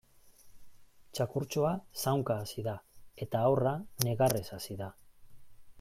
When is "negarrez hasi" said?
4.09-4.79